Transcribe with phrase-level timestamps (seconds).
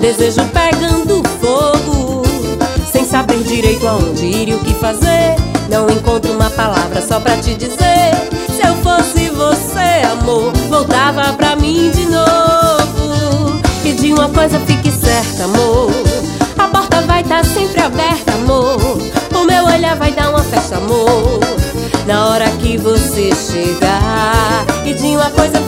[0.00, 2.22] Desejo pegando fogo,
[2.90, 5.36] sem saber direito aonde ir e o que fazer.
[5.68, 8.10] Não encontro uma palavra só pra te dizer.
[8.48, 13.60] Se eu fosse você, amor, voltava pra mim de novo.
[13.84, 15.90] E de uma coisa fique certa, amor.
[16.58, 18.80] A porta vai estar tá sempre aberta, amor.
[19.34, 21.40] O meu olhar vai dar uma festa, amor.
[22.06, 24.64] Na hora que você chegar.
[24.86, 25.60] E de uma coisa